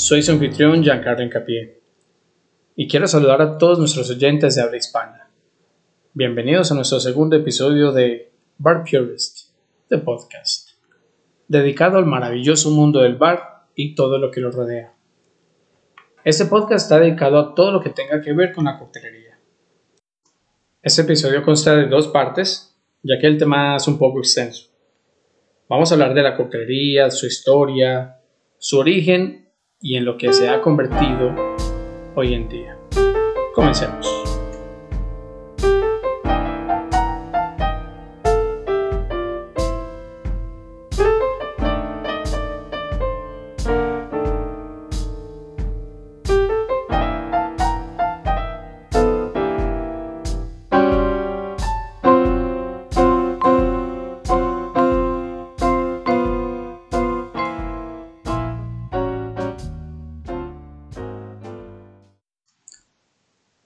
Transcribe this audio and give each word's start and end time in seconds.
Soy 0.00 0.22
su 0.22 0.32
anfitrión 0.32 0.82
Giancarlo 0.82 1.22
Encapié 1.22 1.82
y 2.74 2.88
quiero 2.88 3.06
saludar 3.06 3.42
a 3.42 3.58
todos 3.58 3.78
nuestros 3.78 4.08
oyentes 4.08 4.54
de 4.54 4.62
habla 4.62 4.78
hispana. 4.78 5.28
Bienvenidos 6.14 6.72
a 6.72 6.74
nuestro 6.74 6.98
segundo 7.00 7.36
episodio 7.36 7.92
de 7.92 8.32
Bar 8.56 8.82
Purist, 8.82 9.50
the 9.90 9.98
podcast, 9.98 10.70
dedicado 11.48 11.98
al 11.98 12.06
maravilloso 12.06 12.70
mundo 12.70 13.00
del 13.00 13.16
bar 13.16 13.66
y 13.74 13.94
todo 13.94 14.16
lo 14.16 14.30
que 14.30 14.40
lo 14.40 14.50
rodea. 14.50 14.94
Este 16.24 16.46
podcast 16.46 16.84
está 16.84 16.98
dedicado 16.98 17.38
a 17.38 17.54
todo 17.54 17.70
lo 17.70 17.82
que 17.82 17.90
tenga 17.90 18.22
que 18.22 18.32
ver 18.32 18.54
con 18.54 18.64
la 18.64 18.78
coctelería. 18.78 19.38
Este 20.80 21.02
episodio 21.02 21.42
consta 21.42 21.76
de 21.76 21.88
dos 21.88 22.08
partes, 22.08 22.74
ya 23.02 23.18
que 23.18 23.26
el 23.26 23.36
tema 23.36 23.76
es 23.76 23.86
un 23.86 23.98
poco 23.98 24.20
extenso. 24.20 24.70
Vamos 25.68 25.92
a 25.92 25.94
hablar 25.94 26.14
de 26.14 26.22
la 26.22 26.34
coctelería, 26.38 27.10
su 27.10 27.26
historia, 27.26 28.16
su 28.56 28.78
origen 28.78 29.39
y 29.82 29.96
en 29.96 30.04
lo 30.04 30.16
que 30.16 30.32
se 30.32 30.48
ha 30.48 30.60
convertido 30.60 31.34
hoy 32.14 32.34
en 32.34 32.48
día. 32.48 32.78
Comencemos. 33.54 34.19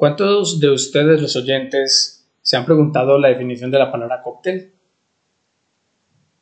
¿Cuántos 0.04 0.60
de 0.60 0.68
ustedes, 0.68 1.22
los 1.22 1.34
oyentes, 1.34 2.28
se 2.42 2.58
han 2.58 2.66
preguntado 2.66 3.16
la 3.18 3.28
definición 3.28 3.70
de 3.70 3.78
la 3.78 3.90
palabra 3.90 4.20
cóctel? 4.22 4.74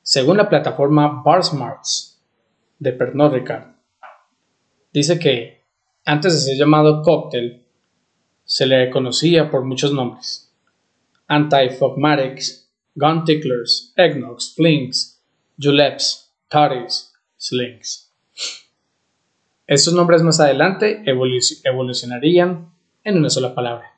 Según 0.03 0.39
la 0.39 0.49
plataforma 0.49 1.23
BarSmarts 1.25 2.21
de 2.81 2.93
Pernod 2.93 3.35
Ricard, 3.35 3.77
dice 4.93 5.17
que 5.17 5.63
antes 6.05 6.35
de 6.35 6.41
ser 6.41 6.57
llamado 6.57 7.03
cóctel, 7.03 7.65
se 8.43 8.67
le 8.67 8.91
conocía 8.91 9.49
por 9.49 9.65
muchos 9.65 9.93
nombres: 9.93 10.53
anti-fogmatics, 11.29 12.69
gun 12.97 13.23
ticklers, 13.25 13.93
eggnogs, 13.95 14.57
flings, 14.57 15.23
juleps, 15.57 16.35
toddies, 16.49 17.13
slings. 17.37 18.13
Estos 19.69 19.95
nombres 19.95 20.21
más 20.25 20.41
adelante 20.41 21.05
evolucionarían 21.07 22.72
en 23.05 23.19
una 23.19 23.31
sola 23.31 23.55
palabra. 23.55 23.93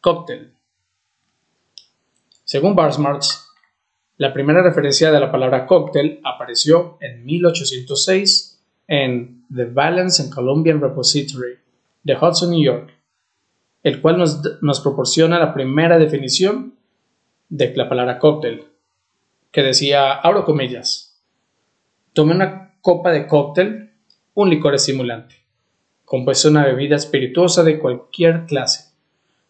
Cóctel. 0.00 0.52
Según 2.44 2.74
Barsmarts, 2.74 3.50
la 4.16 4.32
primera 4.32 4.62
referencia 4.62 5.12
de 5.12 5.20
la 5.20 5.30
palabra 5.30 5.66
cóctel 5.66 6.20
apareció 6.24 6.98
en 7.00 7.24
1806 7.24 8.60
en 8.88 9.44
The 9.54 9.66
Balance 9.66 10.22
and 10.22 10.34
Columbian 10.34 10.80
Repository 10.80 11.58
de 12.02 12.16
Hudson, 12.16 12.50
New 12.50 12.64
York, 12.64 12.92
el 13.82 14.00
cual 14.00 14.18
nos, 14.18 14.40
nos 14.62 14.80
proporciona 14.80 15.38
la 15.38 15.52
primera 15.52 15.98
definición 15.98 16.74
de 17.48 17.74
la 17.76 17.88
palabra 17.88 18.18
cóctel, 18.18 18.64
que 19.52 19.62
decía, 19.62 20.14
abro 20.14 20.44
comillas, 20.44 21.22
tome 22.12 22.34
una 22.34 22.74
copa 22.80 23.12
de 23.12 23.26
cóctel, 23.26 23.92
un 24.34 24.50
licor 24.50 24.74
estimulante 24.74 25.47
compuesto 26.08 26.48
una 26.48 26.64
bebida 26.64 26.96
espirituosa 26.96 27.62
de 27.62 27.78
cualquier 27.78 28.46
clase, 28.46 28.94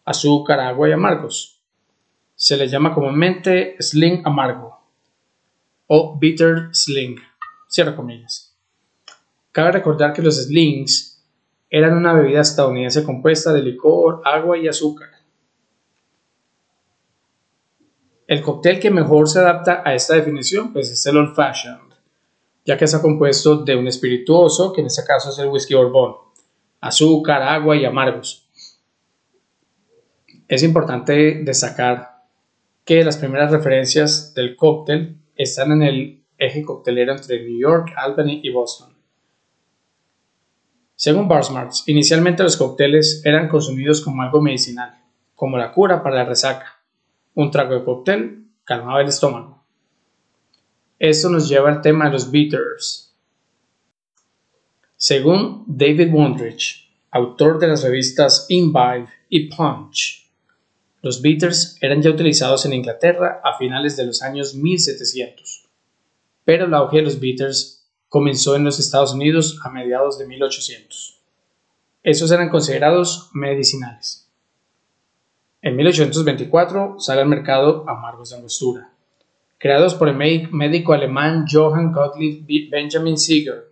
azúcar, 0.03 0.59
agua 0.59 0.89
y 0.89 0.91
amargos. 0.91 1.61
Se 2.35 2.57
le 2.57 2.67
llama 2.67 2.93
comúnmente 2.93 3.77
sling 3.79 4.21
amargo 4.25 4.77
o 5.87 6.17
bitter 6.19 6.67
sling, 6.73 7.15
cierra 7.67 7.95
comillas. 7.95 8.53
Cabe 9.53 9.71
recordar 9.71 10.11
que 10.11 10.21
los 10.21 10.35
slings 10.35 11.25
eran 11.69 11.95
una 11.95 12.13
bebida 12.13 12.41
estadounidense 12.41 13.05
compuesta 13.05 13.53
de 13.53 13.63
licor, 13.63 14.21
agua 14.25 14.57
y 14.57 14.67
azúcar. 14.67 15.09
El 18.27 18.41
cóctel 18.41 18.81
que 18.81 18.91
mejor 18.91 19.29
se 19.29 19.39
adapta 19.39 19.81
a 19.85 19.95
esta 19.95 20.15
definición 20.15 20.73
pues 20.73 20.91
es 20.91 21.05
el 21.05 21.15
old 21.15 21.33
fashioned, 21.33 21.93
ya 22.65 22.77
que 22.77 22.85
está 22.85 23.01
compuesto 23.01 23.63
de 23.63 23.77
un 23.77 23.87
espirituoso, 23.87 24.73
que 24.73 24.81
en 24.81 24.87
este 24.87 25.05
caso 25.05 25.29
es 25.29 25.39
el 25.39 25.47
whisky 25.47 25.73
bourbon, 25.73 26.28
azúcar, 26.81 27.41
agua 27.41 27.75
y 27.75 27.85
amargos. 27.85 28.49
Es 30.47 30.63
importante 30.63 31.41
destacar 31.43 32.23
que 32.83 33.03
las 33.03 33.17
primeras 33.17 33.51
referencias 33.51 34.33
del 34.33 34.55
cóctel 34.55 35.17
están 35.35 35.71
en 35.73 35.83
el 35.83 36.23
eje 36.37 36.63
coctelero 36.63 37.11
entre 37.13 37.43
New 37.43 37.59
York, 37.59 37.93
Albany 37.95 38.41
y 38.43 38.49
Boston. 38.49 38.97
Según 40.95 41.27
Barsmarts, 41.27 41.87
inicialmente 41.87 42.43
los 42.43 42.57
cócteles 42.57 43.21
eran 43.23 43.47
consumidos 43.47 44.01
como 44.01 44.21
algo 44.21 44.41
medicinal, 44.41 45.01
como 45.35 45.57
la 45.57 45.71
cura 45.71 46.03
para 46.03 46.15
la 46.17 46.25
resaca. 46.25 46.81
Un 47.35 47.51
trago 47.51 47.75
de 47.75 47.85
cóctel 47.85 48.47
calmaba 48.65 49.01
el 49.01 49.07
estómago. 49.07 49.63
Esto 50.97 51.29
nos 51.29 51.47
lleva 51.47 51.69
al 51.69 51.81
tema 51.81 52.05
de 52.05 52.11
los 52.11 52.29
bitters, 52.31 53.08
según 55.01 55.63
David 55.65 56.11
Wondrich, 56.11 56.91
autor 57.11 57.57
de 57.57 57.69
las 57.69 57.83
revistas 57.83 58.47
Imbibe 58.49 59.07
y 59.29 59.47
Punch, 59.47 60.29
los 61.01 61.21
bitters 61.21 61.77
eran 61.79 62.01
ya 62.01 62.09
utilizados 62.09 62.65
en 62.65 62.73
Inglaterra 62.73 63.39
a 63.41 63.57
finales 63.57 63.95
de 63.95 64.05
los 64.05 64.21
años 64.21 64.55
1700, 64.55 65.69
pero 66.43 66.67
la 66.67 66.79
auge 66.79 66.97
de 66.97 67.03
los 67.03 67.21
bitters 67.21 67.87
comenzó 68.09 68.57
en 68.57 68.65
los 68.65 68.77
Estados 68.77 69.13
Unidos 69.13 69.61
a 69.63 69.69
mediados 69.69 70.17
de 70.17 70.27
1800. 70.27 71.21
Esos 72.03 72.29
eran 72.33 72.49
considerados 72.49 73.29
medicinales. 73.31 74.29
En 75.61 75.77
1824 75.77 76.99
sale 76.99 77.21
al 77.21 77.29
mercado 77.29 77.85
amargos 77.87 78.31
de 78.31 78.35
angostura, 78.35 78.91
creados 79.59 79.95
por 79.95 80.09
el 80.09 80.17
médico 80.51 80.91
alemán 80.91 81.45
Johann 81.49 81.93
Gottlieb 81.93 82.69
Benjamin 82.69 83.17
Siegert 83.17 83.68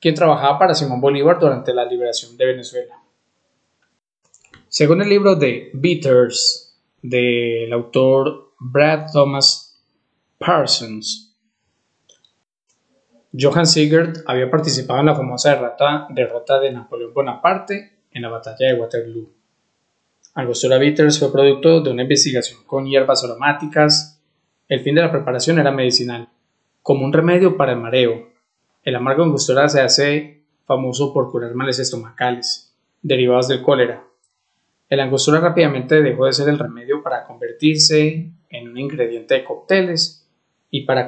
quien 0.00 0.14
trabajaba 0.14 0.58
para 0.58 0.74
Simón 0.74 1.00
Bolívar 1.00 1.38
durante 1.38 1.74
la 1.74 1.84
liberación 1.84 2.36
de 2.36 2.46
Venezuela. 2.46 2.96
Según 4.68 5.02
el 5.02 5.08
libro 5.08 5.36
de 5.36 5.70
Bitters 5.74 6.78
del 7.02 7.72
autor 7.72 8.52
Brad 8.58 9.06
Thomas 9.12 9.82
Parsons, 10.38 11.30
Johann 13.38 13.66
Sigurd 13.66 14.24
había 14.26 14.50
participado 14.50 15.00
en 15.00 15.06
la 15.06 15.14
famosa 15.14 15.50
derrota, 16.08 16.60
de 16.60 16.72
Napoleón 16.72 17.14
Bonaparte 17.14 17.98
en 18.10 18.22
la 18.22 18.28
batalla 18.28 18.68
de 18.68 18.74
Waterloo. 18.74 19.30
Angostura 20.34 20.78
Bitters 20.78 21.18
fue 21.18 21.30
producto 21.30 21.80
de 21.80 21.90
una 21.90 22.02
investigación 22.02 22.60
con 22.66 22.86
hierbas 22.86 23.22
aromáticas. 23.22 24.20
El 24.68 24.80
fin 24.80 24.94
de 24.94 25.02
la 25.02 25.12
preparación 25.12 25.58
era 25.58 25.70
medicinal, 25.70 26.28
como 26.82 27.04
un 27.04 27.12
remedio 27.12 27.56
para 27.56 27.72
el 27.72 27.78
mareo, 27.78 28.30
el 28.82 28.96
amargo 28.96 29.24
angostura 29.24 29.68
se 29.68 29.80
hace 29.80 30.42
famoso 30.64 31.12
por 31.12 31.30
curar 31.30 31.54
males 31.54 31.78
estomacales, 31.78 32.74
derivados 33.02 33.48
del 33.48 33.62
cólera. 33.62 34.04
El 34.88 35.00
angostura 35.00 35.40
rápidamente 35.40 36.02
dejó 36.02 36.26
de 36.26 36.32
ser 36.32 36.48
el 36.48 36.58
remedio 36.58 37.02
para 37.02 37.24
convertirse 37.24 38.32
en 38.48 38.68
un 38.68 38.78
ingrediente 38.78 39.34
de 39.34 39.44
cócteles 39.44 40.26
y 40.70 40.82
para, 40.84 41.06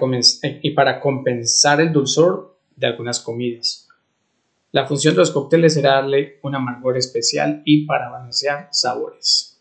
compensar 1.01 1.81
el 1.81 1.93
dulzor 1.93 2.59
de 2.77 2.87
algunas 2.89 3.21
comidas. 3.21 3.89
La 4.71 4.87
función 4.87 5.15
de 5.15 5.21
los 5.21 5.31
cócteles 5.31 5.77
era 5.77 5.95
darle 5.95 6.39
un 6.43 6.55
amargor 6.55 6.97
especial 6.97 7.63
y 7.65 7.87
para 7.87 8.11
balancear 8.11 8.69
sabores. 8.73 9.61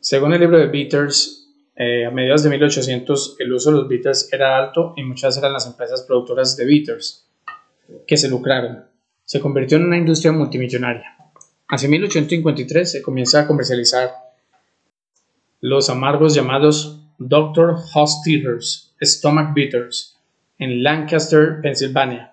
Según 0.00 0.32
el 0.32 0.40
libro 0.40 0.58
de 0.58 0.68
Bitters, 0.68 1.37
eh, 1.80 2.04
a 2.04 2.10
mediados 2.10 2.42
de 2.42 2.50
1800 2.50 3.36
el 3.38 3.52
uso 3.52 3.70
de 3.70 3.76
los 3.76 3.86
bitters 3.86 4.32
era 4.32 4.58
alto 4.58 4.94
y 4.96 5.04
muchas 5.04 5.36
eran 5.38 5.52
las 5.52 5.64
empresas 5.64 6.02
productoras 6.02 6.56
de 6.56 6.64
bitters 6.64 7.24
que 8.04 8.16
se 8.16 8.28
lucraron. 8.28 8.84
Se 9.24 9.38
convirtió 9.38 9.78
en 9.78 9.84
una 9.84 9.96
industria 9.96 10.32
multimillonaria. 10.32 11.16
Hacia 11.68 11.88
1853 11.88 12.90
se 12.90 13.00
comienza 13.00 13.42
a 13.42 13.46
comercializar 13.46 14.10
los 15.60 15.88
amargos 15.88 16.34
llamados 16.34 17.00
Dr. 17.18 17.76
Hostitters 17.94 18.92
Stomach 19.00 19.54
Bitters 19.54 20.18
en 20.58 20.82
Lancaster, 20.82 21.60
Pensilvania, 21.62 22.32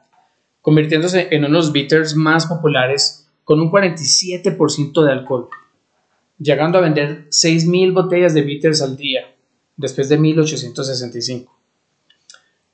convirtiéndose 0.62 1.28
en 1.30 1.42
uno 1.46 1.50
de 1.50 1.54
los 1.54 1.72
bitters 1.72 2.16
más 2.16 2.48
populares 2.48 3.30
con 3.44 3.60
un 3.60 3.70
47% 3.70 5.04
de 5.04 5.12
alcohol, 5.12 5.50
llegando 6.40 6.80
a 6.80 6.82
vender 6.82 7.28
6.000 7.30 7.94
botellas 7.94 8.34
de 8.34 8.42
bitters 8.42 8.82
al 8.82 8.98
día 8.98 9.35
después 9.78 10.10
de 10.10 10.18
1865. 10.18 11.60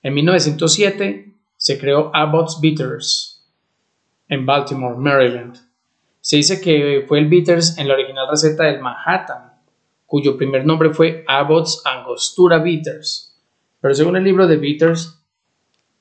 En 0.04 0.14
1907 0.14 1.34
se 1.58 1.80
creó 1.80 2.12
Abbott's 2.14 2.60
Bitters 2.60 3.48
en 4.28 4.46
Baltimore, 4.46 4.98
Maryland. 4.98 5.58
Se 6.22 6.38
dice 6.38 6.62
que 6.62 7.06
fue 7.08 7.20
el 7.20 7.28
Bitters 7.28 7.78
en 7.78 7.88
la 7.88 7.96
original 7.96 8.28
receta 8.30 8.64
del 8.64 8.82
Manhattan, 8.82 9.54
cuyo 10.06 10.38
primer 10.38 10.66
nombre 10.66 10.94
fue 10.94 11.24
Abbott's 11.28 11.82
Angostura 11.86 12.60
Bitters. 12.60 13.40
Pero 13.80 13.94
según 13.94 14.16
el 14.16 14.24
libro 14.24 14.48
de 14.48 14.58
Bitters, 14.58 15.22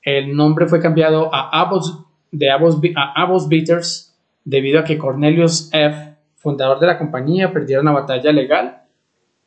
el 0.03 0.35
nombre 0.35 0.67
fue 0.67 0.81
cambiado 0.81 1.33
a 1.33 1.61
Abbott's, 1.61 1.97
de 2.31 2.49
Abbott's, 2.49 3.47
Bitters 3.49 4.15
debido 4.43 4.79
a 4.79 4.83
que 4.83 4.97
Cornelius 4.97 5.69
F., 5.71 6.15
fundador 6.35 6.79
de 6.79 6.87
la 6.87 6.97
compañía, 6.97 7.53
perdiera 7.53 7.81
una 7.81 7.91
batalla 7.91 8.31
legal 8.31 8.83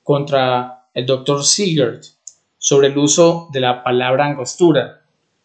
contra 0.03 0.74
el 0.95 1.07
Dr. 1.07 1.45
Sigurd 1.45 2.01
sobre 2.57 2.89
el 2.89 2.97
uso 2.97 3.49
de 3.53 3.61
la 3.61 3.83
palabra 3.83 4.27
angostura, 4.27 5.03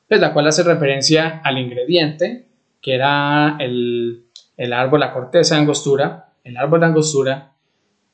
pues 0.08 0.22
la 0.22 0.34
cual 0.34 0.48
hace 0.48 0.64
referencia 0.64 1.42
al 1.44 1.58
ingrediente, 1.58 2.48
que 2.82 2.96
era 2.96 3.58
el, 3.60 4.26
el 4.56 4.74
árbol, 4.74 5.02
la 5.02 5.12
corteza 5.12 5.56
de 5.56 5.62
angostura, 5.62 6.34
el 6.44 6.56
árbol 6.56 6.80
de 6.80 6.86
angostura, 6.86 7.50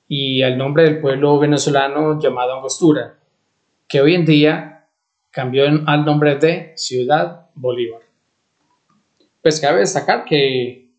y 0.08 0.42
el 0.42 0.58
nombre 0.58 0.84
del 0.84 1.00
pueblo 1.00 1.40
venezolano 1.40 2.20
llamado 2.20 2.56
Angostura, 2.56 3.18
que 3.88 4.02
hoy 4.02 4.16
en 4.16 4.26
día 4.26 4.88
cambió 5.32 5.66
al 5.66 6.06
nombre 6.06 6.36
de 6.36 6.74
Ciudad 6.76 7.48
Bolívar. 7.56 8.02
Pues 9.42 9.60
cabe 9.60 9.80
destacar 9.80 10.26
que 10.26 10.90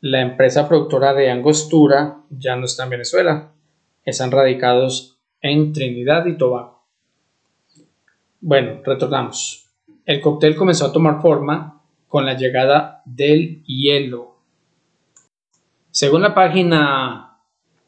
la 0.00 0.20
empresa 0.20 0.68
productora 0.68 1.14
de 1.14 1.30
Angostura 1.30 2.22
ya 2.30 2.56
no 2.56 2.66
está 2.66 2.84
en 2.84 2.90
Venezuela, 2.90 3.52
están 4.04 4.30
radicados 4.30 5.13
en 5.44 5.74
Trinidad 5.74 6.24
y 6.24 6.38
Tobago. 6.38 6.86
Bueno, 8.40 8.80
retornamos. 8.82 9.68
El 10.06 10.22
cóctel 10.22 10.56
comenzó 10.56 10.86
a 10.86 10.92
tomar 10.92 11.20
forma 11.20 11.82
con 12.08 12.24
la 12.24 12.32
llegada 12.32 13.02
del 13.04 13.62
hielo. 13.64 14.38
Según 15.90 16.22
la 16.22 16.34
página 16.34 17.40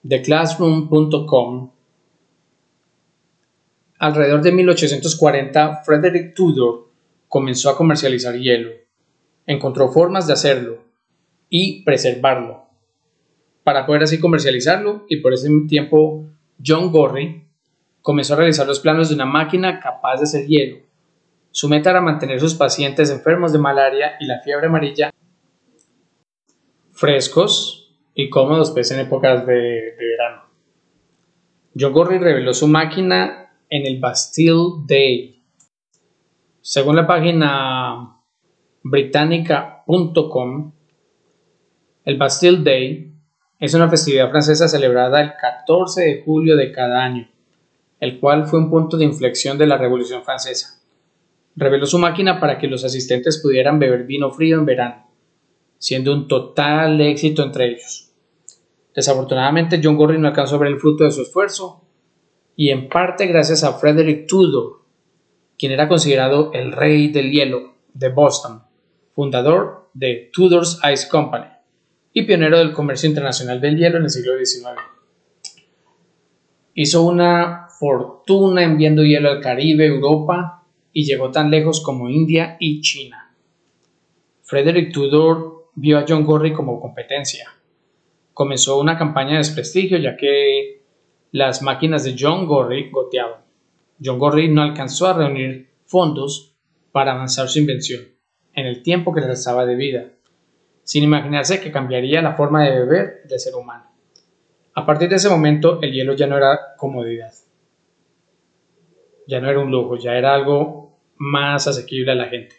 de 0.02 0.20
classroom.com, 0.20 1.70
alrededor 4.00 4.42
de 4.42 4.52
1840 4.52 5.82
Frederick 5.82 6.34
Tudor 6.34 6.90
comenzó 7.26 7.70
a 7.70 7.76
comercializar 7.78 8.36
hielo. 8.36 8.70
Encontró 9.46 9.88
formas 9.88 10.26
de 10.26 10.34
hacerlo 10.34 10.84
y 11.48 11.82
preservarlo 11.84 12.66
para 13.64 13.86
poder 13.86 14.02
así 14.02 14.20
comercializarlo 14.20 15.06
y 15.08 15.22
por 15.22 15.32
ese 15.32 15.48
tiempo 15.66 16.26
John 16.62 16.92
Gorry 16.92 17.45
comenzó 18.06 18.34
a 18.34 18.36
realizar 18.36 18.68
los 18.68 18.78
planos 18.78 19.08
de 19.08 19.16
una 19.16 19.24
máquina 19.24 19.80
capaz 19.80 20.18
de 20.18 20.22
hacer 20.22 20.46
hielo. 20.46 20.76
Su 21.50 21.68
meta 21.68 21.90
era 21.90 22.00
mantener 22.00 22.38
sus 22.38 22.54
pacientes 22.54 23.10
enfermos 23.10 23.52
de 23.52 23.58
malaria 23.58 24.12
y 24.20 24.26
la 24.26 24.38
fiebre 24.42 24.68
amarilla 24.68 25.10
frescos 26.92 27.98
y 28.14 28.30
cómodos 28.30 28.70
pues, 28.70 28.92
en 28.92 29.00
épocas 29.00 29.44
de, 29.44 29.54
de 29.54 29.96
verano. 29.98 30.42
John 31.76 31.92
Gorry 31.92 32.18
reveló 32.18 32.54
su 32.54 32.68
máquina 32.68 33.50
en 33.68 33.86
el 33.86 33.98
Bastille 33.98 34.84
Day. 34.86 35.42
Según 36.60 36.94
la 36.94 37.08
página 37.08 38.20
británica.com, 38.84 40.72
el 42.04 42.16
Bastille 42.16 42.62
Day 42.62 43.12
es 43.58 43.74
una 43.74 43.88
festividad 43.88 44.30
francesa 44.30 44.68
celebrada 44.68 45.20
el 45.20 45.32
14 45.40 46.02
de 46.02 46.22
julio 46.24 46.54
de 46.56 46.70
cada 46.70 47.02
año, 47.02 47.28
el 48.00 48.20
cual 48.20 48.46
fue 48.46 48.58
un 48.58 48.70
punto 48.70 48.96
de 48.96 49.04
inflexión 49.04 49.58
de 49.58 49.66
la 49.66 49.78
Revolución 49.78 50.22
Francesa. 50.24 50.80
Reveló 51.54 51.86
su 51.86 51.98
máquina 51.98 52.38
para 52.38 52.58
que 52.58 52.66
los 52.66 52.84
asistentes 52.84 53.40
pudieran 53.42 53.78
beber 53.78 54.04
vino 54.04 54.30
frío 54.30 54.58
en 54.58 54.66
verano, 54.66 55.10
siendo 55.78 56.12
un 56.12 56.28
total 56.28 57.00
éxito 57.00 57.42
entre 57.42 57.68
ellos. 57.68 58.10
Desafortunadamente, 58.94 59.80
John 59.82 59.96
Gorry 59.96 60.18
no 60.18 60.28
alcanzó 60.28 60.56
a 60.56 60.58
ver 60.58 60.68
el 60.68 60.80
fruto 60.80 61.04
de 61.04 61.12
su 61.12 61.22
esfuerzo, 61.22 61.82
y 62.56 62.70
en 62.70 62.88
parte 62.88 63.26
gracias 63.26 63.62
a 63.64 63.74
Frederick 63.74 64.26
Tudor, 64.26 64.80
quien 65.58 65.72
era 65.72 65.88
considerado 65.88 66.50
el 66.52 66.72
rey 66.72 67.08
del 67.08 67.30
hielo 67.30 67.74
de 67.92 68.08
Boston, 68.08 68.62
fundador 69.14 69.90
de 69.94 70.30
Tudor's 70.32 70.80
Ice 70.92 71.08
Company 71.08 71.46
y 72.12 72.22
pionero 72.22 72.58
del 72.58 72.72
comercio 72.72 73.08
internacional 73.08 73.60
del 73.60 73.76
hielo 73.76 73.98
en 73.98 74.04
el 74.04 74.10
siglo 74.10 74.32
XIX. 74.38 74.80
Hizo 76.74 77.02
una 77.02 77.65
fortuna 77.78 78.62
enviando 78.62 79.02
hielo 79.02 79.30
al 79.30 79.40
Caribe, 79.40 79.86
Europa 79.86 80.64
y 80.92 81.04
llegó 81.04 81.30
tan 81.30 81.50
lejos 81.50 81.80
como 81.80 82.08
India 82.08 82.56
y 82.58 82.80
China. 82.80 83.34
Frederick 84.42 84.92
Tudor 84.92 85.70
vio 85.74 85.98
a 85.98 86.04
John 86.08 86.24
Gorry 86.24 86.52
como 86.52 86.80
competencia. 86.80 87.50
Comenzó 88.32 88.80
una 88.80 88.96
campaña 88.96 89.32
de 89.32 89.38
desprestigio 89.38 89.98
ya 89.98 90.16
que 90.16 90.82
las 91.32 91.62
máquinas 91.62 92.04
de 92.04 92.16
John 92.18 92.46
Gorry 92.46 92.90
goteaban. 92.90 93.40
John 94.02 94.18
Gorry 94.18 94.48
no 94.48 94.62
alcanzó 94.62 95.08
a 95.08 95.14
reunir 95.14 95.70
fondos 95.86 96.54
para 96.92 97.12
avanzar 97.12 97.48
su 97.48 97.58
invención 97.58 98.02
en 98.54 98.66
el 98.66 98.82
tiempo 98.82 99.12
que 99.12 99.20
le 99.20 99.26
restaba 99.26 99.66
de 99.66 99.74
vida 99.74 100.12
sin 100.86 101.02
imaginarse 101.02 101.60
que 101.60 101.72
cambiaría 101.72 102.22
la 102.22 102.36
forma 102.36 102.62
de 102.62 102.70
beber 102.70 103.22
del 103.28 103.40
ser 103.40 103.56
humano. 103.56 103.90
A 104.72 104.86
partir 104.86 105.08
de 105.08 105.16
ese 105.16 105.28
momento 105.28 105.80
el 105.82 105.92
hielo 105.92 106.14
ya 106.14 106.28
no 106.28 106.36
era 106.36 106.76
comodidad, 106.76 107.32
ya 109.26 109.40
no 109.40 109.50
era 109.50 109.60
un 109.60 109.70
lujo, 109.70 109.96
ya 109.96 110.16
era 110.16 110.34
algo 110.34 110.98
más 111.16 111.66
asequible 111.66 112.12
a 112.12 112.14
la 112.14 112.28
gente. 112.28 112.54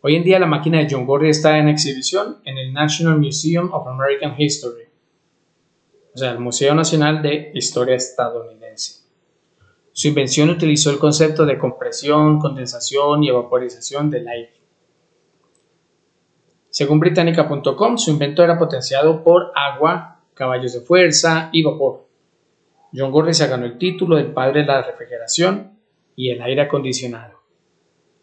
Hoy 0.00 0.16
en 0.16 0.24
día 0.24 0.38
la 0.38 0.46
máquina 0.46 0.78
de 0.78 0.88
John 0.90 1.06
Gorry 1.06 1.30
está 1.30 1.58
en 1.58 1.68
exhibición 1.68 2.38
en 2.44 2.58
el 2.58 2.72
National 2.72 3.18
Museum 3.18 3.72
of 3.72 3.86
American 3.88 4.34
History, 4.38 4.84
o 6.14 6.18
sea, 6.18 6.32
el 6.32 6.38
Museo 6.38 6.74
Nacional 6.74 7.22
de 7.22 7.50
Historia 7.54 7.96
Estadounidense. 7.96 9.02
Su 9.92 10.08
invención 10.08 10.50
utilizó 10.50 10.90
el 10.90 10.98
concepto 10.98 11.44
de 11.44 11.58
compresión, 11.58 12.38
condensación 12.38 13.24
y 13.24 13.28
evaporización 13.28 14.10
del 14.10 14.28
aire 14.28 14.58
según 16.78 17.00
británica.com, 17.00 17.98
su 17.98 18.12
invento 18.12 18.44
era 18.44 18.56
potenciado 18.56 19.24
por 19.24 19.50
agua, 19.56 20.20
caballos 20.34 20.74
de 20.74 20.80
fuerza 20.80 21.48
y 21.52 21.64
vapor. 21.64 22.07
John 22.94 23.12
Gordy 23.12 23.34
se 23.34 23.46
ganó 23.46 23.66
el 23.66 23.78
título 23.78 24.16
del 24.16 24.32
padre 24.32 24.60
de 24.60 24.66
la 24.66 24.82
refrigeración 24.82 25.78
y 26.16 26.30
el 26.30 26.40
aire 26.40 26.62
acondicionado. 26.62 27.38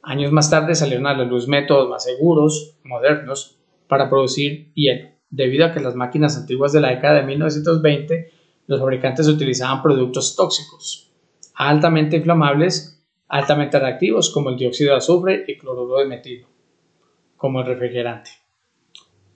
Años 0.02 0.32
más 0.32 0.50
tarde 0.50 0.76
salieron 0.76 1.08
a 1.08 1.16
la 1.16 1.24
luz 1.24 1.48
métodos 1.48 1.90
más 1.90 2.04
seguros, 2.04 2.78
modernos, 2.84 3.60
para 3.88 4.10
producir 4.10 4.72
hielo, 4.74 5.10
debido 5.30 5.66
a 5.66 5.74
que 5.74 5.80
las 5.80 5.96
máquinas 5.96 6.38
antiguas 6.38 6.74
de 6.74 6.82
la 6.82 6.90
década 6.90 7.16
de 7.16 7.24
1920 7.24 8.32
los 8.68 8.80
fabricantes 8.80 9.28
utilizaban 9.28 9.82
productos 9.82 10.36
tóxicos, 10.36 11.12
altamente 11.54 12.18
inflamables, 12.18 13.04
altamente 13.28 13.80
reactivos 13.80 14.32
como 14.32 14.50
el 14.50 14.58
dióxido 14.58 14.92
de 14.92 14.98
azufre 14.98 15.46
y 15.48 15.58
cloruro 15.58 15.98
de 15.98 16.06
metilo, 16.06 16.48
como 17.38 17.62
el 17.62 17.68
refrigerante. 17.68 18.32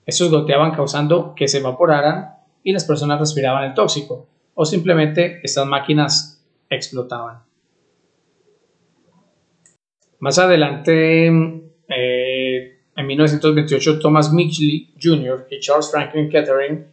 Estos 0.06 0.30
goteaban 0.30 0.72
causando 0.72 1.34
que 1.36 1.46
se 1.46 1.58
evaporaran 1.58 2.34
y 2.62 2.72
las 2.72 2.84
personas 2.84 3.20
respiraban 3.20 3.64
el 3.64 3.74
tóxico, 3.74 4.28
o 4.54 4.64
simplemente 4.64 5.40
estas 5.42 5.66
máquinas 5.66 6.44
explotaban. 6.68 7.42
Más 10.18 10.38
adelante, 10.38 11.26
eh, 11.88 12.78
en 12.96 13.06
1928, 13.06 13.98
Thomas 13.98 14.32
Mitchell 14.32 14.88
Jr. 15.00 15.46
y 15.50 15.60
Charles 15.60 15.90
Franklin 15.90 16.28
Kettering 16.28 16.86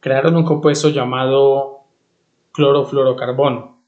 crearon 0.00 0.36
un 0.36 0.44
compuesto 0.44 0.88
llamado 0.90 1.84
clorofluorocarbono, 2.52 3.84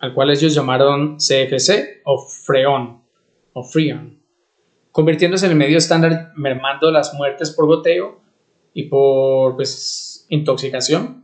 al 0.00 0.14
cual 0.14 0.30
ellos 0.30 0.54
llamaron 0.54 1.16
CFC 1.16 2.02
o 2.04 2.18
freón 2.18 3.02
o 3.54 3.64
freon 3.64 4.22
convirtiéndose 4.92 5.46
en 5.46 5.52
el 5.52 5.58
medio 5.58 5.78
estándar, 5.78 6.32
mermando 6.36 6.90
las 6.90 7.14
muertes 7.14 7.50
por 7.50 7.66
goteo 7.66 8.20
y 8.74 8.84
por 8.84 9.56
pues, 9.56 10.26
intoxicación, 10.28 11.21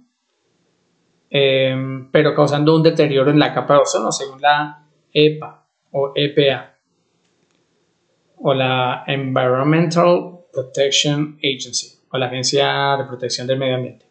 em, 1.30 2.10
pero 2.10 2.34
causando 2.34 2.74
un 2.74 2.82
deterioro 2.82 3.30
en 3.30 3.38
la 3.38 3.52
capa 3.52 3.74
de 3.74 3.80
ozono, 3.80 4.12
según 4.12 4.40
la 4.40 4.84
EPA 5.12 5.66
o 5.90 6.12
EPA, 6.14 6.74
o 8.36 8.54
la 8.54 9.04
Environmental 9.06 10.40
Protection 10.52 11.38
Agency, 11.38 11.98
o 12.10 12.18
la 12.18 12.26
Agencia 12.26 12.96
de 12.98 13.04
Protección 13.04 13.46
del 13.46 13.58
Medio 13.58 13.76
Ambiente. 13.76 14.06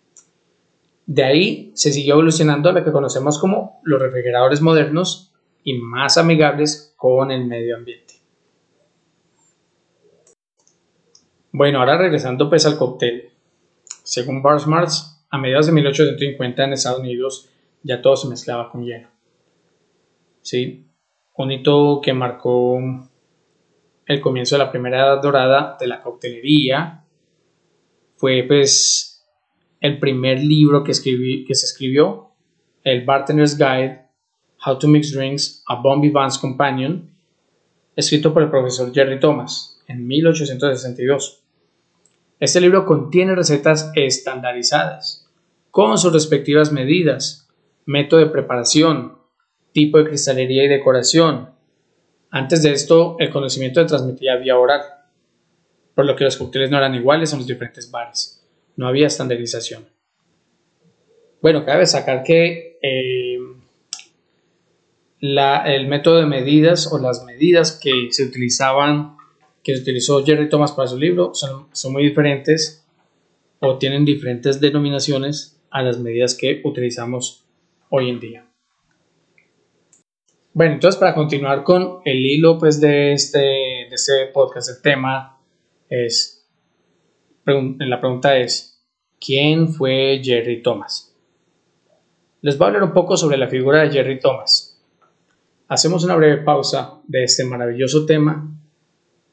De 1.06 1.24
ahí 1.24 1.72
se 1.74 1.94
siguió 1.94 2.16
evolucionando 2.16 2.70
a 2.70 2.74
lo 2.74 2.84
que 2.84 2.92
conocemos 2.92 3.40
como 3.40 3.80
los 3.84 4.02
refrigeradores 4.02 4.62
modernos 4.62 5.34
y 5.64 5.74
más 5.76 6.18
amigables 6.18 6.94
con 6.98 7.32
el 7.32 7.46
medio 7.46 7.78
ambiente. 7.78 8.16
Bueno, 11.54 11.80
ahora 11.80 11.98
regresando 11.98 12.50
pues 12.50 12.66
al 12.66 12.78
cóctel. 12.78 13.32
Según 14.04 14.42
Barsmarts, 14.42 15.17
a 15.30 15.38
mediados 15.38 15.68
de 15.68 15.74
1850 15.74 16.64
en 16.64 16.74
Estados 16.74 17.00
Unidos 17.00 17.50
ya 17.84 18.02
todo 18.02 18.16
se 18.16 18.28
mezclaba 18.28 18.70
con 18.70 18.84
hielo. 18.84 19.08
¿Sí? 20.42 20.86
Un 21.36 21.52
hito 21.52 22.02
que 22.02 22.14
marcó 22.14 22.80
el 24.06 24.22
comienzo 24.22 24.56
de 24.56 24.60
la 24.60 24.72
primera 24.72 25.00
edad 25.00 25.22
dorada 25.22 25.78
de 25.80 25.88
la 25.88 26.02
coctelería. 26.02 27.04
Fue 28.16 28.44
pues 28.48 29.26
el 29.80 30.00
primer 30.00 30.42
libro 30.42 30.84
que, 30.84 30.92
escribí, 30.92 31.46
que 31.46 31.56
se 31.56 31.66
escribió, 31.66 32.32
el 32.84 33.06
Bartender's 33.06 33.58
Guide, 33.58 34.08
How 34.66 34.80
to 34.80 34.88
Mix 34.88 35.14
Drinks, 35.14 35.64
a 35.68 35.76
Bombay 35.76 36.10
Vance 36.10 36.40
Companion, 36.40 37.12
escrito 37.96 38.34
por 38.34 38.44
el 38.44 38.50
profesor 38.50 38.92
Jerry 38.94 39.20
Thomas 39.20 39.84
en 39.88 40.08
1862. 40.08 41.44
Este 42.39 42.62
libro 42.62 42.86
contiene 42.86 43.34
recetas 43.34 43.91
estandarizadas, 43.96 45.27
con 45.72 45.98
sus 45.98 46.13
respectivas 46.13 46.72
medidas, 46.72 47.50
método 47.86 48.20
de 48.20 48.27
preparación, 48.27 49.17
tipo 49.72 49.98
de 49.98 50.06
cristalería 50.06 50.63
y 50.63 50.67
decoración. 50.67 51.51
Antes 52.29 52.62
de 52.62 52.74
esto, 52.74 53.15
el 53.20 53.32
conocimiento 53.32 53.82
se 53.82 53.88
transmitía 53.88 54.36
vía 54.36 54.58
oral, 54.58 54.82
por 55.96 56.06
lo 56.06 56.15
que 56.15 56.25
los 56.25 56.38
cócteles 56.38 56.70
no 56.70 56.77
eran 56.77 56.94
iguales 56.94 57.34
en 57.34 57.39
los 57.39 57.48
diferentes 57.48 57.89
bares. 57.89 58.48
No 58.75 58.88
había 58.88 59.08
estandarización. 59.08 59.88
Bueno, 61.41 61.65
cabe 61.65 61.79
destacar 61.79 62.24
que 62.24 62.77
eh, 62.84 63.39
el 65.20 65.88
método 65.88 66.17
de 66.17 66.27
medidas 66.27 66.91
o 66.91 67.00
las 67.00 67.24
medidas 67.24 67.79
que 67.82 68.10
se 68.12 68.25
utilizaban, 68.25 69.17
que 69.68 69.74
utilizó 69.74 70.24
Jerry 70.24 70.48
Thomas 70.48 70.72
para 70.72 70.88
su 70.88 70.98
libro, 70.98 71.34
son, 71.34 71.68
son 71.74 71.92
muy 71.92 72.04
diferentes 72.04 72.88
o 73.60 73.78
tienen 73.78 74.06
diferentes 74.06 74.62
denominaciones 74.62 75.62
a 75.70 75.82
las 75.82 76.00
medidas 76.00 76.36
que 76.36 76.62
utilizamos 76.64 77.46
hoy 77.90 78.10
en 78.10 78.20
día. 78.22 78.46
Bueno, 80.54 80.76
entonces 80.76 80.98
para 80.98 81.14
continuar 81.14 81.66
con 81.66 82.00
el 82.06 82.26
hilo 82.26 82.58
pues, 82.58 82.80
de, 82.80 83.12
este, 83.12 83.40
de 83.40 83.90
este 83.92 84.28
podcast, 84.28 84.70
el 84.70 84.82
tema 84.82 85.38
es, 85.90 86.48
la 87.46 88.00
pregunta 88.00 88.38
es, 88.38 88.82
¿quién 89.20 89.68
fue 89.68 90.22
Jerry 90.24 90.62
Thomas? 90.62 91.14
Les 92.40 92.58
voy 92.58 92.64
a 92.64 92.68
hablar 92.70 92.84
un 92.84 92.94
poco 92.94 93.18
sobre 93.18 93.36
la 93.36 93.50
figura 93.50 93.82
de 93.82 93.90
Jerry 93.90 94.18
Thomas. 94.18 94.82
Hacemos 95.68 96.06
una 96.06 96.16
breve 96.16 96.38
pausa 96.44 97.02
de 97.06 97.26
este 97.26 97.44
maravilloso 97.44 98.06
tema 98.06 98.57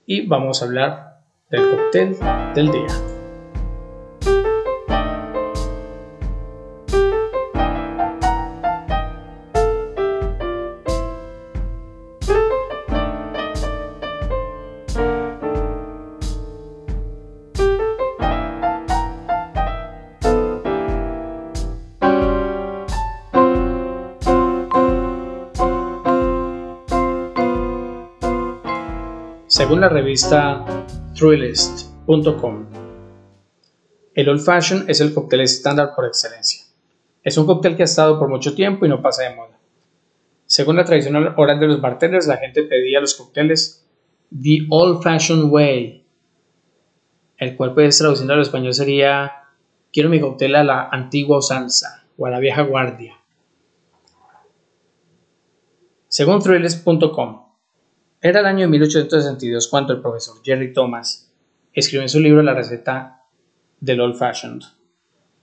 y 0.07 0.27
vamos 0.27 0.63
a 0.63 0.67
hablar 0.67 1.21
del 1.51 1.71
cóctel 1.71 2.17
del 2.55 2.71
día. 2.71 3.14
Según 29.57 29.81
la 29.83 29.89
revista 29.89 30.65
Thrillist.com, 31.15 32.67
el 34.13 34.29
Old 34.29 34.41
Fashion 34.41 34.85
es 34.89 35.01
el 35.01 35.15
cóctel 35.15 35.43
estándar 35.43 35.93
por 35.95 36.07
excelencia. 36.07 36.65
Es 37.23 37.39
un 37.39 37.47
cóctel 37.47 37.77
que 37.77 37.83
ha 37.83 37.85
estado 37.85 38.19
por 38.19 38.29
mucho 38.29 38.57
tiempo 38.57 38.85
y 38.85 38.89
no 38.89 39.01
pasa 39.01 39.23
de 39.23 39.37
moda. 39.37 39.57
Según 40.45 40.75
la 40.75 40.85
tradicional 40.85 41.35
oral 41.37 41.61
de 41.61 41.69
los 41.69 41.81
bartenders, 41.81 42.27
la 42.27 42.39
gente 42.39 42.65
pedía 42.65 43.01
los 43.01 43.15
cócteles 43.15 43.87
The 44.31 44.67
Old 44.71 45.05
Fashioned 45.05 45.49
Way, 45.49 46.05
el 47.37 47.57
cual 47.57 47.75
puede 47.75 47.91
traduciendo 47.91 48.35
al 48.35 48.41
español 48.41 48.75
sería 48.75 49.35
quiero 49.93 50.09
mi 50.09 50.19
cóctel 50.19 50.57
a 50.57 50.65
la 50.65 50.89
antigua 50.89 51.39
usanza 51.39 52.09
o 52.19 52.27
a 52.27 52.31
la 52.31 52.41
vieja 52.41 52.63
guardia. 52.63 53.15
Según 56.09 56.41
Thrillist.com, 56.41 57.44
era 58.25 58.41
el 58.41 58.47
año 58.47 58.61
de 58.61 58.69
1862 58.69 59.69
cuando 59.69 59.93
el 59.93 60.01
profesor 60.01 60.37
Jerry 60.43 60.73
Thomas 60.73 61.31
escribió 61.75 62.01
en 62.01 62.09
su 62.09 62.21
libro 62.21 62.43
la 62.43 62.55
receta 62.55 63.23
del 63.81 64.01
Old 64.01 64.17
Fashioned, 64.17 64.63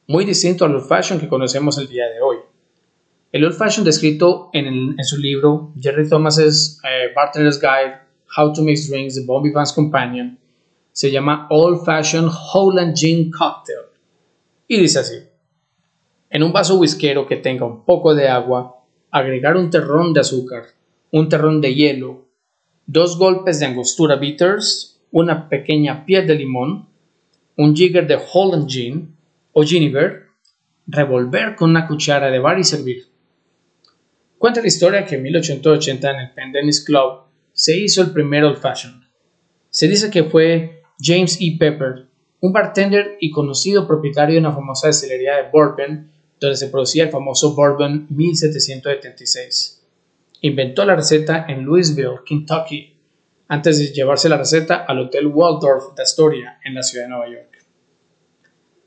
muy 0.08 0.26
distinto 0.26 0.66
al 0.66 0.74
Old 0.74 0.88
Fashioned 0.88 1.22
que 1.22 1.30
conocemos 1.30 1.78
el 1.78 1.88
día 1.88 2.08
de 2.08 2.20
hoy. 2.22 2.38
El 3.32 3.46
Old 3.46 3.54
Fashioned 3.54 3.86
descrito 3.86 4.50
en, 4.52 4.96
su 5.04 5.20
libro 5.20 5.74
Jerry 5.80 6.10
Thomas's 6.10 6.82
eh, 6.84 7.14
Bartender's 7.16 7.62
Guide, 7.62 8.00
How 8.36 8.52
to 8.52 8.64
Mix 8.64 8.90
Drinks, 8.90 9.14
The 9.14 9.26
Bobby 9.28 9.52
Vance 9.52 9.76
Companion, 9.76 10.40
se 10.92 11.12
llama 11.12 11.46
Old 11.52 11.86
Fashioned 11.86 12.32
Holland 12.52 12.98
Gin 12.98 13.30
Cocktail. 13.30 13.92
Y 14.68 14.80
dice 14.80 14.98
así, 14.98 15.18
en 16.32 16.42
un 16.42 16.52
vaso 16.52 16.80
whiskero 16.80 17.28
que 17.28 17.36
tenga 17.36 17.64
un 17.64 17.86
poco 17.86 18.16
de 18.16 18.28
agua, 18.28 18.76
agregar 19.12 19.56
un 19.56 19.70
terrón 19.70 20.14
de 20.14 20.22
azúcar, 20.22 20.64
un 21.12 21.30
terrón 21.30 21.62
de 21.62 21.76
hielo, 21.76 22.31
dos 22.92 23.18
golpes 23.18 23.60
de 23.60 23.68
angostura 23.68 24.18
bitters, 24.18 25.00
una 25.12 25.48
pequeña 25.48 26.06
piel 26.06 26.28
de 26.28 26.36
limón, 26.36 26.90
un 27.56 27.74
jigger 27.74 28.06
de 28.06 28.20
Holland 28.34 28.70
Gin 28.70 29.16
o 29.54 29.64
Giniver, 29.64 30.28
revolver 30.88 31.56
con 31.56 31.70
una 31.70 31.88
cuchara 31.88 32.30
de 32.30 32.40
bar 32.40 32.60
y 32.60 32.66
servir. 32.66 33.08
Cuenta 34.38 34.60
la 34.60 34.68
historia 34.68 35.06
que 35.06 35.16
en 35.16 35.24
1880 35.24 36.12
en 36.12 36.20
el 36.20 36.32
Pendennis 36.32 36.84
Club 36.84 37.22
se 37.54 37.78
hizo 37.78 38.02
el 38.02 38.12
primer 38.12 38.44
Old 38.44 38.58
Fashioned. 38.58 39.04
Se 39.70 39.88
dice 39.88 40.12
que 40.12 40.26
fue 40.26 40.84
James 41.00 41.38
E. 41.40 41.56
Pepper, 41.58 42.08
un 42.42 42.52
bartender 42.52 43.16
y 43.22 43.32
conocido 43.32 43.88
propietario 43.88 44.36
de 44.36 44.42
una 44.42 44.54
famosa 44.54 44.88
destilería 44.88 45.38
de 45.38 45.50
bourbon 45.50 46.12
donde 46.42 46.58
se 46.58 46.68
producía 46.68 47.04
el 47.04 47.10
famoso 47.10 47.56
Bourbon 47.56 48.08
1776 48.10 49.81
inventó 50.42 50.86
la 50.86 50.96
receta 50.96 51.46
en 51.48 51.64
Louisville, 51.64 52.20
Kentucky, 52.26 53.00
antes 53.48 53.80
de 53.80 53.94
llevarse 53.94 54.30
la 54.30 54.38
receta 54.38 54.86
al 54.88 55.00
Hotel 55.00 55.28
Waldorf 55.28 55.94
de 55.96 56.04
Astoria 56.04 56.60
en 56.64 56.74
la 56.74 56.84
ciudad 56.84 57.06
de 57.06 57.10
Nueva 57.10 57.30
York. 57.30 57.58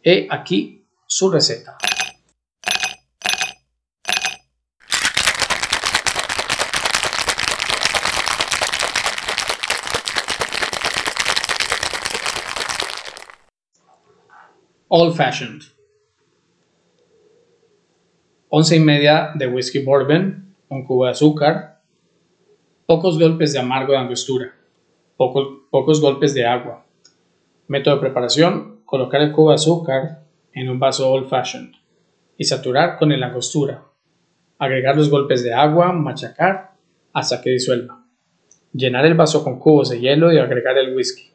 He 0.03 0.27
aquí 0.31 0.87
su 1.07 1.31
receta. 1.31 1.79
Old 14.89 15.17
Fashioned. 15.17 15.63
Once 18.49 18.77
y 18.77 18.79
media 18.79 19.33
de 19.35 19.49
whisky 19.49 19.81
bourbon, 19.81 20.54
un 20.75 20.85
cubo 20.85 21.05
de 21.05 21.13
azúcar, 21.13 21.81
pocos 22.87 23.19
golpes 23.19 23.53
de 23.53 23.61
amargo 23.61 23.93
de 23.93 23.99
angostura, 23.99 24.55
pocos 25.17 26.01
golpes 26.01 26.35
de 26.35 26.47
agua. 26.47 26.85
Método 27.67 27.95
de 27.95 28.01
preparación, 28.01 28.81
colocar 28.85 29.23
el 29.23 29.33
cubo 29.33 29.51
de 29.51 29.55
azúcar 29.55 30.25
en 30.53 30.69
un 30.69 30.79
vaso 30.79 31.11
old 31.11 31.29
fashioned 31.29 31.75
y 32.37 32.45
saturar 32.45 32.99
con 32.99 33.13
el 33.13 33.23
angostura. 33.23 33.85
Agregar 34.59 34.97
los 34.97 35.11
golpes 35.11 35.43
de 35.43 35.55
agua, 35.55 35.93
machacar 35.93 36.75
hasta 37.13 37.41
que 37.41 37.51
disuelva. 37.51 38.05
Llenar 38.73 39.07
el 39.07 39.15
vaso 39.15 39.43
con 39.43 39.59
cubos 39.59 39.91
de 39.91 40.01
hielo 40.01 40.33
y 40.33 40.39
agregar 40.39 40.77
el 40.79 40.95
whisky. 40.95 41.31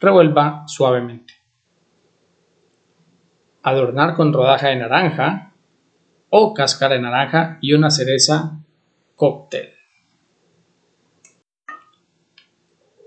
Revuelva 0.00 0.64
suavemente. 0.66 1.34
Adornar 3.62 4.14
con 4.14 4.32
rodaja 4.32 4.68
de 4.68 4.76
naranja 4.76 5.54
o 6.30 6.54
cáscara 6.54 6.94
de 6.96 7.02
naranja 7.02 7.58
y 7.60 7.72
una 7.72 7.90
cereza 7.90 8.58
cóctel. 9.14 9.70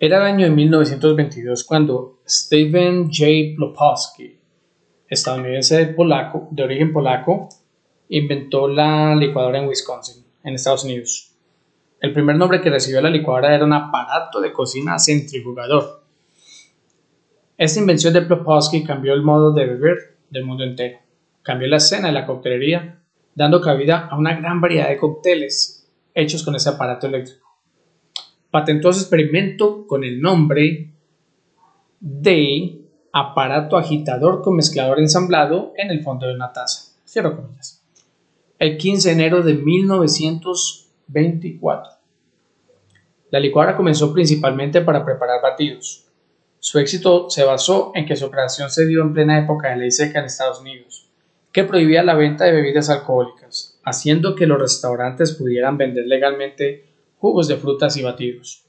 era 0.00 0.16
el 0.18 0.24
año 0.24 0.46
de 0.46 0.50
1922 0.50 1.62
cuando 1.64 2.18
Stephen 2.28 3.10
J. 3.12 3.54
Plopowski, 3.56 4.40
estadounidense 5.08 5.86
de 5.86 5.94
origen 6.62 6.92
polaco, 6.92 7.48
inventó 8.08 8.68
la 8.68 9.14
licuadora 9.14 9.58
en 9.58 9.68
Wisconsin, 9.68 10.24
en 10.42 10.54
Estados 10.54 10.84
Unidos. 10.84 11.32
El 12.00 12.12
primer 12.12 12.36
nombre 12.36 12.60
que 12.60 12.70
recibió 12.70 13.00
la 13.00 13.10
licuadora 13.10 13.54
era 13.54 13.64
un 13.64 13.72
aparato 13.72 14.40
de 14.40 14.52
cocina 14.52 14.98
centrifugador. 14.98 16.04
Esta 17.56 17.80
invención 17.80 18.12
de 18.12 18.22
Plopowski 18.22 18.84
cambió 18.84 19.14
el 19.14 19.22
modo 19.22 19.52
de 19.52 19.66
beber 19.66 20.16
del 20.28 20.44
mundo 20.44 20.64
entero. 20.64 20.98
Cambió 21.42 21.68
la 21.68 21.76
escena 21.76 22.08
de 22.08 22.12
la 22.12 22.26
coctelería, 22.26 23.00
dando 23.34 23.60
cabida 23.60 24.08
a 24.10 24.18
una 24.18 24.34
gran 24.34 24.60
variedad 24.60 24.88
de 24.88 24.98
cócteles 24.98 25.90
hechos 26.14 26.42
con 26.42 26.54
ese 26.54 26.68
aparato 26.68 27.06
eléctrico. 27.06 27.44
patentó 28.50 28.92
su 28.92 29.00
experimento 29.00 29.84
con 29.86 30.04
el 30.04 30.20
nombre 30.20 30.92
de 31.98 32.80
aparato 33.12 33.76
agitador 33.76 34.42
con 34.42 34.56
mezclador 34.56 35.00
ensamblado 35.00 35.72
en 35.76 35.90
el 35.90 36.02
fondo 36.02 36.26
de 36.26 36.34
una 36.34 36.52
taza. 36.52 36.92
Cierro 37.04 37.34
comillas. 37.36 37.83
El 38.58 38.76
15 38.76 39.08
de 39.08 39.14
enero 39.14 39.42
de 39.42 39.54
1924. 39.54 41.92
La 43.30 43.40
licuadora 43.40 43.76
comenzó 43.76 44.12
principalmente 44.12 44.80
para 44.80 45.04
preparar 45.04 45.42
batidos. 45.42 46.06
Su 46.60 46.78
éxito 46.78 47.28
se 47.30 47.42
basó 47.42 47.90
en 47.96 48.06
que 48.06 48.14
su 48.14 48.30
creación 48.30 48.70
se 48.70 48.86
dio 48.86 49.02
en 49.02 49.12
plena 49.12 49.40
época 49.40 49.70
de 49.70 49.78
ley 49.78 49.90
seca 49.90 50.20
en 50.20 50.26
Estados 50.26 50.60
Unidos, 50.60 51.10
que 51.50 51.64
prohibía 51.64 52.04
la 52.04 52.14
venta 52.14 52.44
de 52.44 52.52
bebidas 52.52 52.90
alcohólicas, 52.90 53.80
haciendo 53.84 54.36
que 54.36 54.46
los 54.46 54.60
restaurantes 54.60 55.32
pudieran 55.32 55.76
vender 55.76 56.06
legalmente 56.06 56.84
jugos 57.18 57.48
de 57.48 57.56
frutas 57.56 57.96
y 57.96 58.04
batidos. 58.04 58.66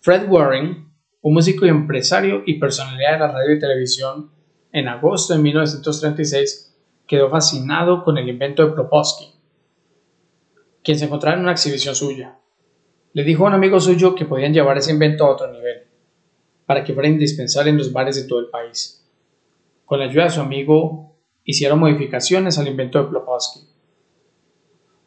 Fred 0.00 0.26
Warren, 0.26 0.88
un 1.20 1.34
músico 1.34 1.66
y 1.66 1.68
empresario 1.68 2.42
y 2.46 2.58
personalidad 2.58 3.12
de 3.12 3.18
la 3.18 3.30
radio 3.30 3.56
y 3.56 3.58
televisión, 3.58 4.30
en 4.72 4.88
agosto 4.88 5.34
de 5.34 5.40
1936 5.40 6.73
quedó 7.06 7.30
fascinado 7.30 8.02
con 8.02 8.18
el 8.18 8.28
invento 8.28 8.64
de 8.64 8.72
Proposky, 8.72 9.32
quien 10.82 10.98
se 10.98 11.04
encontraba 11.06 11.36
en 11.36 11.42
una 11.42 11.52
exhibición 11.52 11.94
suya. 11.94 12.38
Le 13.12 13.24
dijo 13.24 13.44
a 13.44 13.48
un 13.48 13.54
amigo 13.54 13.80
suyo 13.80 14.14
que 14.14 14.24
podían 14.24 14.52
llevar 14.52 14.78
ese 14.78 14.92
invento 14.92 15.24
a 15.24 15.30
otro 15.30 15.50
nivel, 15.52 15.84
para 16.66 16.82
que 16.82 16.94
fuera 16.94 17.08
indispensable 17.08 17.70
en 17.70 17.78
los 17.78 17.92
bares 17.92 18.16
de 18.16 18.28
todo 18.28 18.40
el 18.40 18.48
país. 18.48 19.06
Con 19.84 19.98
la 19.98 20.06
ayuda 20.06 20.24
de 20.24 20.30
su 20.30 20.40
amigo, 20.40 21.16
hicieron 21.44 21.78
modificaciones 21.78 22.58
al 22.58 22.68
invento 22.68 22.98
de 22.98 23.10
Proposky. 23.10 23.60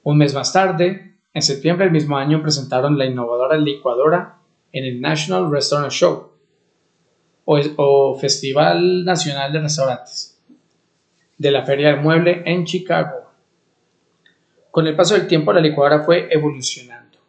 Un 0.03 0.17
mes 0.17 0.33
más 0.33 0.53
tarde, 0.53 1.17
en 1.33 1.41
septiembre 1.41 1.85
del 1.85 1.93
mismo 1.93 2.15
año 2.15 2.41
presentaron 2.41 2.97
la 2.97 3.05
innovadora 3.05 3.57
licuadora 3.57 4.39
en 4.71 4.85
el 4.85 5.01
National 5.01 5.51
Restaurant 5.51 5.91
Show 5.91 6.31
o, 7.45 8.15
Festival 8.19 9.05
Nacional 9.05 9.51
de 9.53 9.61
Restaurantes 9.61 10.36
de 11.37 11.51
la 11.51 11.65
Feria 11.65 11.89
del 11.89 12.01
Mueble 12.01 12.43
en 12.45 12.65
Chicago. 12.65 13.31
Con 14.71 14.87
el 14.87 14.95
paso 14.95 15.15
del 15.15 15.27
tiempo 15.27 15.53
la 15.53 15.61
licuadora 15.61 16.03
fue 16.03 16.27
evolucionando. 16.31 17.19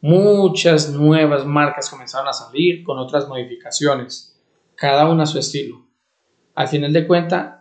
Muchas 0.00 0.90
nuevas 0.90 1.46
marcas 1.46 1.88
comenzaron 1.88 2.28
a 2.28 2.32
salir 2.32 2.84
con 2.84 2.98
otras 2.98 3.28
modificaciones, 3.28 4.38
cada 4.74 5.08
una 5.08 5.22
a 5.22 5.26
su 5.26 5.38
estilo. 5.38 5.86
Al 6.54 6.68
final 6.68 6.92
de 6.92 7.06
cuentas, 7.06 7.60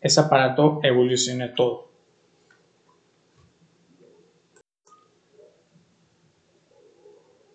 ese 0.00 0.20
aparato 0.20 0.80
evolucionó 0.82 1.52
todo. 1.54 1.92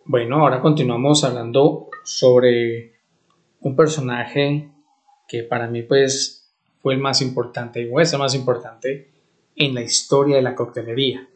Bueno, 0.05 0.37
ahora 0.37 0.61
continuamos 0.61 1.23
hablando 1.23 1.89
sobre 2.03 2.93
un 3.59 3.75
personaje 3.75 4.71
que 5.27 5.43
para 5.43 5.67
mí 5.67 5.83
pues 5.83 6.36
el 6.91 6.99
más 6.99 7.21
importante 7.21 7.81
y 7.81 8.01
es 8.01 8.13
el 8.13 8.19
más 8.19 8.35
importante 8.35 9.11
en 9.55 9.73
la 9.73 9.81
historia 9.81 10.35
de 10.37 10.41
la 10.41 10.55
coctelería 10.55 11.27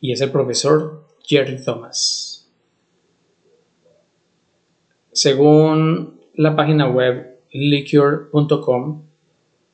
y 0.00 0.12
es 0.12 0.20
el 0.20 0.30
profesor 0.30 1.06
Jerry 1.22 1.62
Thomas. 1.64 2.52
Según 5.12 6.20
la 6.34 6.56
página 6.56 6.88
web 6.88 7.40
liquor.com, 7.52 9.06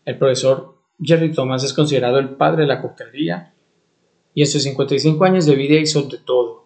el 0.05 0.19
profesor 0.19 0.77
Jerry 1.01 1.33
Thomas 1.33 1.65
es 1.65 1.73
considerado 1.73 2.19
el 2.19 2.31
padre 2.37 2.63
de 2.63 2.69
la 2.69 2.83
coctelería 2.83 3.55
y 4.35 4.43
en 4.43 4.47
sus 4.47 4.63
55 4.63 5.25
años 5.25 5.47
de 5.47 5.57
vida 5.57 5.81
hizo 5.81 6.03
de 6.03 6.19
todo 6.19 6.61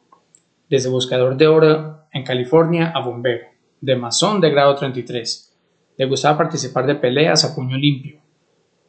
desde 0.68 0.88
buscador 0.88 1.36
de 1.36 1.46
oro 1.46 2.00
en 2.12 2.24
California 2.24 2.90
a 2.94 3.00
bombero, 3.00 3.46
de 3.80 3.96
masón 3.96 4.40
de 4.40 4.50
grado 4.50 4.74
33. 4.74 5.53
Le 5.96 6.06
gustaba 6.06 6.38
participar 6.38 6.86
de 6.86 6.96
peleas 6.96 7.44
a 7.44 7.54
puño 7.54 7.76
limpio. 7.76 8.20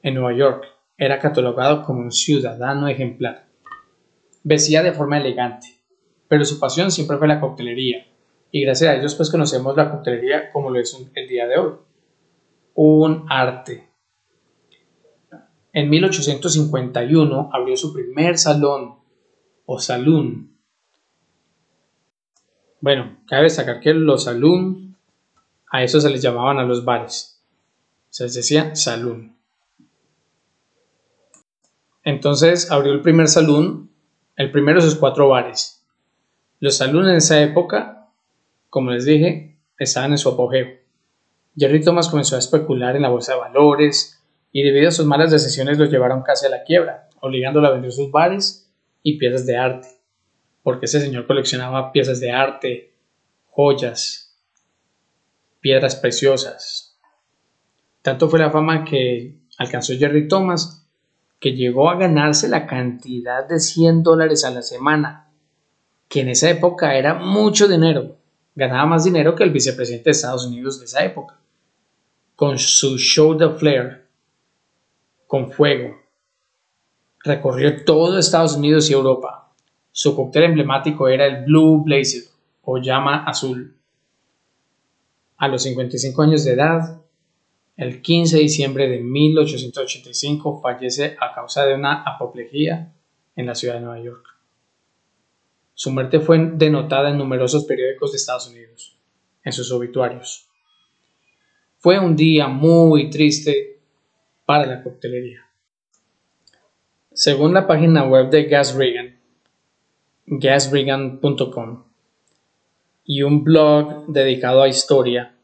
En 0.01 0.15
Nueva 0.15 0.37
York 0.37 0.65
era 0.97 1.19
catalogado 1.19 1.83
como 1.83 2.01
un 2.01 2.11
ciudadano 2.11 2.87
ejemplar. 2.87 3.47
Vestía 4.43 4.83
de 4.83 4.93
forma 4.93 5.17
elegante, 5.17 5.67
pero 6.27 6.45
su 6.45 6.59
pasión 6.59 6.91
siempre 6.91 7.17
fue 7.17 7.27
la 7.27 7.39
coctelería, 7.39 8.05
y 8.51 8.63
gracias 8.63 8.91
a 8.91 8.95
ellos 8.95 9.15
pues 9.15 9.29
conocemos 9.29 9.75
la 9.75 9.89
coctelería 9.89 10.51
como 10.51 10.69
lo 10.69 10.79
es 10.79 10.95
el 11.15 11.27
día 11.27 11.47
de 11.47 11.57
hoy. 11.57 11.73
Un 12.75 13.25
arte. 13.29 13.89
En 15.73 15.89
1851 15.89 17.49
abrió 17.51 17.75
su 17.75 17.93
primer 17.93 18.37
salón 18.37 18.99
o 19.65 19.79
salón 19.79 20.55
bueno, 22.85 23.17
cabe 23.25 23.45
destacar 23.45 23.79
que 23.79 23.95
los 23.95 24.25
saloon, 24.25 24.84
a 25.71 25.83
eso 25.83 25.99
se 25.99 26.09
les 26.09 26.21
llamaban 26.21 26.57
a 26.57 26.63
los 26.63 26.85
bares. 26.85 27.41
Se 28.09 28.23
les 28.23 28.33
decía 28.33 28.75
saloon. 28.75 29.35
Entonces 32.03 32.71
abrió 32.71 32.93
el 32.93 33.01
primer 33.01 33.27
salón, 33.27 33.89
el 34.35 34.51
primero 34.51 34.81
de 34.81 34.89
sus 34.89 34.99
cuatro 34.99 35.29
bares. 35.29 35.85
Los 36.59 36.77
saloon 36.77 37.09
en 37.09 37.15
esa 37.15 37.41
época, 37.41 38.09
como 38.69 38.91
les 38.91 39.05
dije, 39.05 39.57
estaban 39.77 40.11
en 40.11 40.17
su 40.17 40.29
apogeo. 40.29 40.67
Jerry 41.57 41.81
Thomas 41.83 42.09
comenzó 42.09 42.35
a 42.35 42.39
especular 42.39 42.95
en 42.95 43.01
la 43.01 43.09
bolsa 43.09 43.33
de 43.33 43.39
valores 43.39 44.21
y 44.51 44.63
debido 44.63 44.89
a 44.89 44.91
sus 44.91 45.05
malas 45.05 45.31
decisiones 45.31 45.77
lo 45.77 45.85
llevaron 45.85 46.21
casi 46.21 46.45
a 46.45 46.49
la 46.49 46.63
quiebra, 46.63 47.09
obligándolo 47.21 47.67
a 47.67 47.71
vender 47.71 47.91
sus 47.91 48.11
bares 48.11 48.71
y 49.03 49.17
piezas 49.17 49.45
de 49.45 49.57
arte 49.57 49.95
porque 50.65 50.87
ese 50.87 50.99
señor 50.99 51.27
coleccionaba 51.27 51.91
piezas 51.91 52.19
de 52.19 52.31
arte, 52.31 52.95
joyas, 53.51 54.24
piedras 55.65 55.95
preciosas. 55.95 56.95
Tanto 58.03 58.29
fue 58.29 58.37
la 58.37 58.51
fama 58.51 58.85
que 58.85 59.39
alcanzó 59.57 59.93
Jerry 59.97 60.27
Thomas 60.27 60.87
que 61.39 61.53
llegó 61.53 61.89
a 61.89 61.97
ganarse 61.97 62.47
la 62.47 62.67
cantidad 62.67 63.47
de 63.47 63.59
100 63.59 64.03
dólares 64.03 64.45
a 64.45 64.51
la 64.51 64.61
semana, 64.61 65.31
que 66.07 66.21
en 66.21 66.29
esa 66.29 66.51
época 66.51 66.93
era 66.93 67.15
mucho 67.15 67.67
dinero. 67.67 68.15
Ganaba 68.53 68.85
más 68.85 69.05
dinero 69.05 69.33
que 69.33 69.43
el 69.43 69.49
vicepresidente 69.49 70.03
de 70.03 70.11
Estados 70.11 70.45
Unidos 70.45 70.77
de 70.77 70.85
esa 70.85 71.03
época. 71.03 71.39
Con 72.35 72.59
su 72.59 72.99
show 72.99 73.35
de 73.35 73.49
flair, 73.49 74.05
con 75.25 75.51
fuego. 75.51 75.95
Recorrió 77.23 77.83
todo 77.83 78.19
Estados 78.19 78.55
Unidos 78.55 78.87
y 78.91 78.93
Europa 78.93 79.45
su 79.97 80.15
cóctel 80.15 80.43
emblemático 80.43 81.07
era 81.07 81.25
el 81.25 81.45
Blue 81.45 81.81
Blazer 81.81 82.23
o 82.63 82.77
llama 82.77 83.23
azul. 83.23 83.74
A 85.37 85.47
los 85.47 85.63
55 85.63 86.21
años 86.21 86.45
de 86.45 86.53
edad, 86.53 87.01
el 87.77 88.01
15 88.01 88.37
de 88.37 88.41
diciembre 88.43 88.87
de 88.87 88.99
1885 89.01 90.61
fallece 90.61 91.17
a 91.19 91.33
causa 91.33 91.65
de 91.65 91.75
una 91.75 92.03
apoplejía 92.03 92.93
en 93.35 93.45
la 93.45 93.55
ciudad 93.55 93.75
de 93.75 93.81
Nueva 93.81 93.99
York. 94.01 94.25
Su 95.73 95.91
muerte 95.91 96.21
fue 96.21 96.39
denotada 96.53 97.09
en 97.09 97.17
numerosos 97.17 97.65
periódicos 97.65 98.13
de 98.13 98.17
Estados 98.17 98.47
Unidos, 98.47 98.97
en 99.43 99.51
sus 99.51 99.71
obituarios. 99.73 100.47
Fue 101.79 101.99
un 101.99 102.15
día 102.15 102.47
muy 102.47 103.09
triste 103.09 103.81
para 104.45 104.65
la 104.65 104.81
coctelería. 104.81 105.41
Según 107.11 107.53
la 107.53 107.67
página 107.67 108.05
web 108.05 108.29
de 108.29 108.45
Gas 108.45 108.73
Reagan, 108.73 109.19
gasbrigan.com 110.25 111.84
y 113.05 113.21
un 113.21 113.43
blog 113.43 114.07
dedicado 114.07 114.63
a 114.63 114.67
historia 114.67 115.35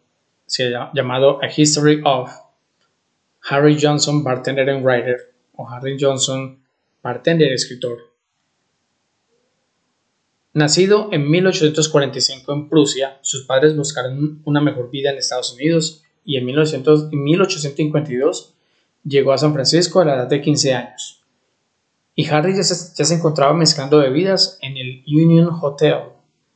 llamado 0.93 1.39
A 1.41 1.47
History 1.55 2.01
of 2.03 2.29
Harry 3.49 3.79
Johnson, 3.79 4.21
bartender 4.23 4.69
and 4.69 4.83
writer, 4.85 5.33
o 5.55 5.69
Harry 5.69 5.95
Johnson, 5.99 6.59
bartender 7.01 7.51
y 7.51 7.53
escritor. 7.53 8.11
Nacido 10.53 11.07
en 11.13 11.31
1845 11.31 12.53
en 12.53 12.67
Prusia, 12.67 13.19
sus 13.21 13.45
padres 13.45 13.73
buscaron 13.75 14.41
una 14.43 14.59
mejor 14.59 14.91
vida 14.91 15.11
en 15.11 15.17
Estados 15.17 15.53
Unidos 15.53 16.03
y 16.25 16.35
en 16.37 16.45
1852 16.45 18.53
llegó 19.05 19.31
a 19.31 19.37
San 19.37 19.53
Francisco 19.53 20.01
a 20.01 20.05
la 20.05 20.15
edad 20.15 20.27
de 20.27 20.41
15 20.41 20.73
años 20.73 21.21
y 22.15 22.27
Harry 22.27 22.55
ya 22.55 22.63
se, 22.63 23.13
encontraba 23.13 23.53
mezclando 23.53 23.99
bebidas 23.99 24.57
en 24.61 24.77
el 24.77 25.03
Union 25.07 25.49
Hotel, 25.61 25.99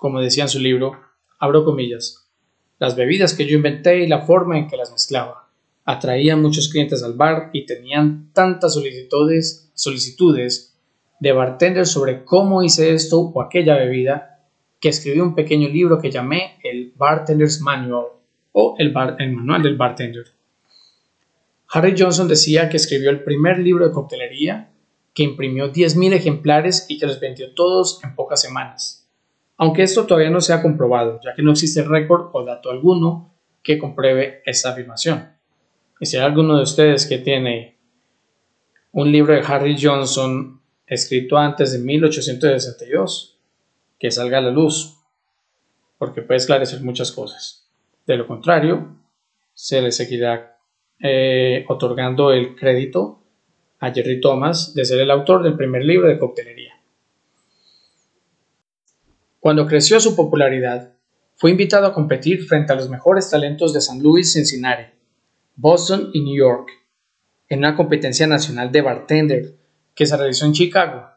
como 0.05 0.21
decía 0.21 0.43
en 0.43 0.49
su 0.49 0.59
libro, 0.59 1.01
abro 1.39 1.65
comillas, 1.65 2.29
las 2.77 2.95
bebidas 2.95 3.33
que 3.33 3.47
yo 3.47 3.55
inventé 3.55 4.03
y 4.03 4.07
la 4.07 4.21
forma 4.21 4.55
en 4.55 4.67
que 4.67 4.77
las 4.77 4.91
mezclaba. 4.91 5.49
Atraían 5.83 6.43
muchos 6.43 6.69
clientes 6.69 7.01
al 7.01 7.13
bar 7.13 7.49
y 7.53 7.65
tenían 7.65 8.29
tantas 8.31 8.75
solicitudes, 8.75 10.77
de 11.19 11.31
bartenders 11.31 11.89
sobre 11.89 12.23
cómo 12.23 12.61
hice 12.61 12.93
esto 12.93 13.19
o 13.19 13.41
aquella 13.41 13.77
bebida 13.77 14.47
que 14.79 14.89
escribí 14.89 15.21
un 15.21 15.33
pequeño 15.33 15.69
libro 15.69 15.97
que 15.97 16.11
llamé 16.11 16.59
el 16.63 16.93
Bartender's 16.95 17.59
Manual 17.59 18.05
o 18.51 18.75
el, 18.77 18.93
el 19.17 19.31
Manual 19.31 19.63
del 19.63 19.75
Bartender. 19.75 20.25
Harry 21.69 21.95
Johnson 21.97 22.27
decía 22.27 22.69
que 22.69 22.77
escribió 22.77 23.09
el 23.09 23.23
primer 23.23 23.57
libro 23.57 23.87
de 23.87 23.91
coctelería 23.91 24.69
que 25.15 25.23
imprimió 25.23 25.73
10.000 25.73 26.13
ejemplares 26.13 26.85
y 26.89 26.99
que 26.99 27.07
los 27.07 27.19
vendió 27.19 27.55
todos 27.55 28.03
en 28.03 28.13
pocas 28.13 28.39
semanas. 28.39 29.04
Aunque 29.57 29.83
esto 29.83 30.05
todavía 30.05 30.29
no 30.29 30.41
se 30.41 30.53
ha 30.53 30.61
comprobado, 30.61 31.19
ya 31.23 31.33
que 31.33 31.41
no 31.41 31.51
existe 31.51 31.83
récord 31.83 32.29
o 32.33 32.43
dato 32.43 32.69
alguno 32.69 33.33
que 33.63 33.77
compruebe 33.77 34.41
esta 34.45 34.71
afirmación. 34.71 35.29
Y 35.99 36.05
si 36.05 36.17
hay 36.17 36.23
alguno 36.23 36.57
de 36.57 36.63
ustedes 36.63 37.05
que 37.05 37.19
tiene 37.19 37.77
un 38.91 39.11
libro 39.11 39.33
de 39.33 39.41
Harry 39.41 39.77
Johnson 39.81 40.61
escrito 40.87 41.37
antes 41.37 41.71
de 41.71 41.79
1862, 41.79 43.37
que 43.97 44.11
salga 44.11 44.37
a 44.37 44.41
la 44.41 44.51
luz, 44.51 44.97
porque 45.97 46.21
puede 46.21 46.37
esclarecer 46.37 46.81
muchas 46.81 47.11
cosas. 47.11 47.69
De 48.05 48.17
lo 48.17 48.27
contrario, 48.27 48.97
se 49.53 49.81
le 49.81 49.91
seguirá 49.91 50.57
eh, 50.99 51.65
otorgando 51.67 52.31
el 52.31 52.55
crédito 52.55 53.21
a 53.79 53.91
Jerry 53.91 54.19
Thomas 54.19 54.73
de 54.73 54.85
ser 54.85 54.99
el 54.99 55.11
autor 55.11 55.43
del 55.43 55.55
primer 55.55 55.83
libro 55.83 56.07
de 56.07 56.19
coctelería. 56.19 56.64
Cuando 59.45 59.67
creció 59.67 59.99
su 59.99 60.15
popularidad, 60.15 60.95
fue 61.35 61.51
invitado 61.51 61.85
a 61.85 61.93
competir 61.93 62.47
frente 62.47 62.73
a 62.73 62.75
los 62.75 62.89
mejores 62.89 63.29
talentos 63.29 63.73
de 63.73 63.81
San 63.81 64.01
Luis, 64.01 64.33
Cincinnati, 64.33 64.91
Boston 65.55 66.09
y 66.13 66.21
New 66.21 66.35
York, 66.35 66.71
en 67.47 67.59
una 67.59 67.75
competencia 67.75 68.25
nacional 68.25 68.71
de 68.71 68.81
bartender 68.81 69.55
que 69.93 70.07
se 70.07 70.17
realizó 70.17 70.47
en 70.47 70.53
Chicago, 70.53 71.09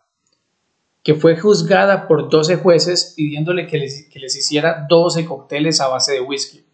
que 1.03 1.15
fue 1.15 1.39
juzgada 1.39 2.07
por 2.07 2.29
12 2.29 2.57
jueces 2.57 3.15
pidiéndole 3.17 3.67
que 3.67 3.79
les, 3.79 4.37
hiciera 4.37 4.85
12 4.87 5.25
cócteles 5.25 5.81
a 5.81 5.89
base 5.89 6.13
de 6.13 6.21
whisky. 6.21 6.67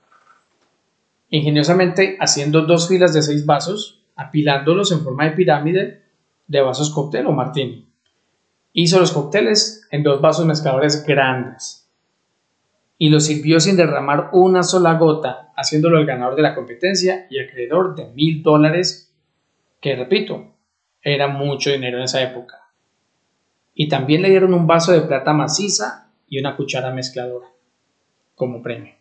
Ingeniosamente 1.30 2.16
haciendo 2.18 2.62
dos 2.62 2.88
filas 2.88 3.14
de 3.14 3.22
seis 3.22 3.46
vasos, 3.46 4.02
apilándolos 4.16 4.90
en 4.90 5.04
forma 5.04 5.26
de 5.26 5.36
pirámide 5.36 6.02
de 6.48 6.60
vasos 6.60 6.90
cóctel 6.90 7.28
o 7.28 7.32
martini. 7.32 7.83
Hizo 8.76 8.98
los 8.98 9.12
cócteles 9.12 9.86
en 9.92 10.02
dos 10.02 10.20
vasos 10.20 10.44
mezcladores 10.46 11.06
grandes 11.06 11.88
y 12.98 13.08
los 13.08 13.24
sirvió 13.24 13.60
sin 13.60 13.76
derramar 13.76 14.30
una 14.32 14.64
sola 14.64 14.94
gota, 14.94 15.52
haciéndolo 15.56 15.96
el 15.98 16.06
ganador 16.06 16.34
de 16.34 16.42
la 16.42 16.56
competencia 16.56 17.28
y 17.30 17.38
acreedor 17.38 17.94
de 17.94 18.06
mil 18.08 18.42
dólares, 18.42 19.14
que 19.80 19.94
repito, 19.94 20.56
era 21.00 21.28
mucho 21.28 21.70
dinero 21.70 21.98
en 21.98 22.04
esa 22.04 22.20
época. 22.20 22.72
Y 23.74 23.88
también 23.88 24.22
le 24.22 24.30
dieron 24.30 24.52
un 24.52 24.66
vaso 24.66 24.90
de 24.90 25.02
plata 25.02 25.32
maciza 25.32 26.10
y 26.26 26.40
una 26.40 26.56
cuchara 26.56 26.92
mezcladora 26.92 27.46
como 28.34 28.60
premio. 28.60 28.94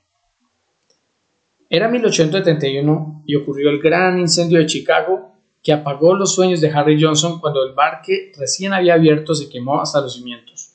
Era 1.67 1.89
1871 1.89 3.23
y 3.25 3.35
ocurrió 3.35 3.71
el 3.71 3.81
gran 3.81 4.19
incendio 4.19 4.59
de 4.59 4.67
Chicago 4.67 5.32
que 5.63 5.71
apagó 5.71 6.13
los 6.13 6.35
sueños 6.35 6.59
de 6.59 6.69
Harry 6.69 7.01
Johnson 7.01 7.39
cuando 7.39 7.63
el 7.63 7.73
bar 7.73 8.01
que 8.05 8.33
recién 8.37 8.73
había 8.73 8.95
abierto 8.95 9.33
se 9.33 9.49
quemó 9.49 9.81
hasta 9.81 10.01
los 10.01 10.15
cimientos. 10.15 10.73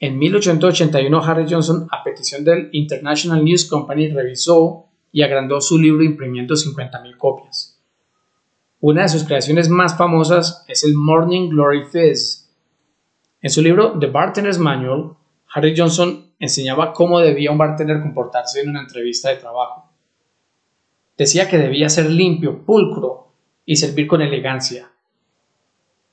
En 0.00 0.18
1881 0.18 1.22
Harry 1.22 1.46
Johnson, 1.48 1.86
a 1.90 2.02
petición 2.02 2.44
del 2.44 2.70
International 2.72 3.44
News 3.44 3.66
Company, 3.66 4.08
revisó 4.08 4.86
y 5.12 5.22
agrandó 5.22 5.60
su 5.60 5.78
libro 5.78 6.02
imprimiendo 6.02 6.54
50.000 6.54 7.16
copias. 7.18 7.78
Una 8.80 9.02
de 9.02 9.08
sus 9.10 9.24
creaciones 9.24 9.68
más 9.68 9.96
famosas 9.96 10.64
es 10.66 10.82
el 10.84 10.94
Morning 10.94 11.50
Glory 11.50 11.84
Fizz. 11.84 12.50
En 13.40 13.50
su 13.50 13.62
libro 13.62 13.98
The 13.98 14.06
Bartender's 14.06 14.58
Manual, 14.58 15.12
Harry 15.54 15.74
Johnson 15.76 16.32
enseñaba 16.38 16.92
cómo 16.92 17.20
debía 17.20 17.52
un 17.52 17.58
bartender 17.58 18.00
comportarse 18.00 18.60
en 18.60 18.70
una 18.70 18.80
entrevista 18.80 19.28
de 19.28 19.36
trabajo. 19.36 19.90
Decía 21.16 21.48
que 21.48 21.58
debía 21.58 21.88
ser 21.88 22.10
limpio, 22.10 22.64
pulcro, 22.64 23.23
y 23.64 23.76
servir 23.76 24.06
con 24.06 24.22
elegancia. 24.22 24.90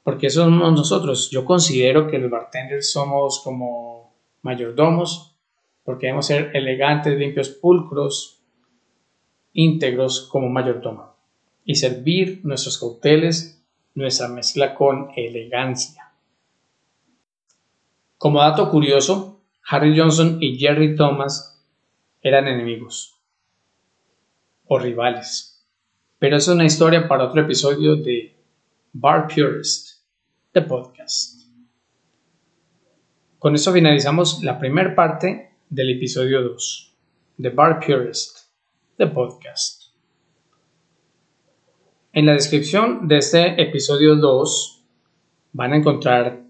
Porque 0.03 0.27
eso 0.27 0.43
somos 0.43 0.73
nosotros. 0.73 1.29
Yo 1.29 1.45
considero 1.45 2.07
que 2.07 2.17
los 2.17 2.31
bartenders 2.31 2.91
somos 2.91 3.41
como 3.43 4.15
mayordomos, 4.41 5.35
porque 5.83 6.07
debemos 6.07 6.25
ser 6.25 6.51
elegantes, 6.55 7.17
limpios, 7.17 7.49
pulcros, 7.49 8.41
íntegros 9.53 10.27
como 10.31 10.49
mayordomo. 10.49 11.15
Y 11.63 11.75
servir 11.75 12.41
nuestros 12.43 12.77
cócteles, 12.77 13.63
nuestra 13.93 14.27
mezcla 14.27 14.73
con 14.73 15.11
elegancia. 15.15 16.11
Como 18.17 18.39
dato 18.39 18.69
curioso, 18.69 19.41
Harry 19.67 19.97
Johnson 19.97 20.37
y 20.41 20.57
Jerry 20.57 20.95
Thomas 20.95 21.63
eran 22.21 22.47
enemigos 22.47 23.19
o 24.65 24.79
rivales. 24.79 25.50
Pero 26.21 26.37
es 26.37 26.47
una 26.47 26.65
historia 26.65 27.07
para 27.07 27.23
otro 27.23 27.41
episodio 27.41 27.95
de 27.95 28.35
Bar 28.93 29.27
Purist, 29.27 30.03
the 30.51 30.61
podcast. 30.61 31.41
Con 33.39 33.55
eso 33.55 33.73
finalizamos 33.73 34.43
la 34.43 34.59
primera 34.59 34.93
parte 34.93 35.55
del 35.67 35.97
episodio 35.97 36.43
2 36.43 36.95
de 37.37 37.49
Bar 37.49 37.79
Purist, 37.79 38.37
the 38.97 39.07
podcast. 39.07 39.85
En 42.13 42.27
la 42.27 42.33
descripción 42.33 43.07
de 43.07 43.17
este 43.17 43.59
episodio 43.59 44.15
2 44.15 44.83
van 45.53 45.73
a 45.73 45.77
encontrar 45.77 46.43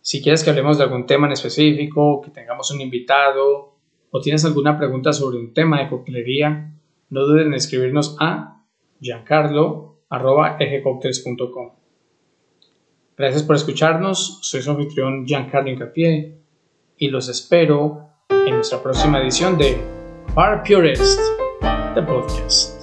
Si 0.00 0.22
quieres 0.22 0.42
que 0.44 0.50
hablemos 0.50 0.78
de 0.78 0.84
algún 0.84 1.06
tema 1.06 1.26
en 1.26 1.32
específico, 1.32 2.22
que 2.22 2.30
tengamos 2.30 2.70
un 2.70 2.80
invitado 2.80 3.74
o 4.10 4.20
tienes 4.20 4.44
alguna 4.44 4.78
pregunta 4.78 5.12
sobre 5.12 5.38
un 5.38 5.52
tema 5.52 5.80
de 5.80 5.88
coctelería, 5.88 6.72
no 7.10 7.26
duden 7.26 7.48
en 7.48 7.54
escribirnos 7.54 8.16
a 8.20 8.62
giancarlo.egecocktails.com. 9.00 11.85
Gracias 13.16 13.42
por 13.42 13.56
escucharnos. 13.56 14.38
Soy 14.42 14.62
su 14.62 14.70
anfitrión 14.70 15.24
Giancarlo 15.26 15.70
Incapié 15.70 16.38
y 16.98 17.08
los 17.08 17.28
espero 17.28 18.10
en 18.28 18.54
nuestra 18.56 18.82
próxima 18.82 19.20
edición 19.20 19.56
de 19.56 19.76
Bar 20.34 20.62
Purist, 20.62 21.18
the 21.94 22.02
podcast. 22.02 22.75